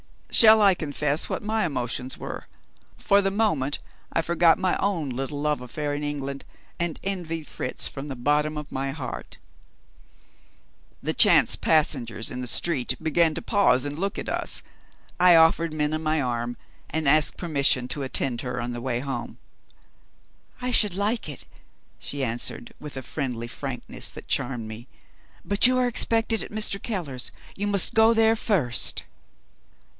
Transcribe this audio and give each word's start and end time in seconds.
Shall 0.31 0.61
I 0.61 0.73
confess 0.73 1.29
what 1.29 1.43
my 1.43 1.63
emotions 1.63 2.17
were? 2.17 2.47
For 2.97 3.21
the 3.21 3.29
moment, 3.29 3.77
I 4.11 4.23
forgot 4.23 4.57
my 4.57 4.75
own 4.77 5.09
little 5.11 5.39
love 5.39 5.61
affair 5.61 5.93
in 5.93 6.03
England 6.03 6.43
and 6.79 6.99
envied 7.03 7.45
Fritz 7.45 7.87
from 7.87 8.07
the 8.07 8.15
bottom 8.15 8.57
of 8.57 8.71
my 8.71 8.91
heart. 8.91 9.37
The 11.03 11.13
chance 11.13 11.55
passengers 11.55 12.31
in 12.31 12.41
the 12.41 12.47
street 12.47 12.95
began 13.03 13.35
to 13.35 13.43
pause 13.43 13.85
and 13.85 13.99
look 13.99 14.17
at 14.17 14.29
us. 14.29 14.63
I 15.19 15.35
offered 15.35 15.71
Minna 15.73 15.99
my 15.99 16.19
arm, 16.19 16.57
and 16.89 17.07
asked 17.07 17.37
permission 17.37 17.87
to 17.89 18.01
attend 18.01 18.41
her 18.41 18.59
on 18.59 18.71
the 18.71 18.81
way 18.81 19.01
home. 19.01 19.37
"I 20.61 20.71
should 20.71 20.95
like 20.95 21.29
it," 21.29 21.45
she 21.99 22.23
answered, 22.23 22.73
with 22.79 22.97
a 22.97 23.03
friendly 23.03 23.47
frankness 23.49 24.09
that 24.11 24.27
charmed 24.27 24.67
me. 24.67 24.87
"But 25.45 25.67
you 25.67 25.77
are 25.77 25.87
expected 25.87 26.41
at 26.41 26.51
Mr. 26.51 26.81
Keller's 26.81 27.31
you 27.55 27.67
must 27.67 27.93
go 27.93 28.15
there 28.15 28.37
first." 28.37 29.03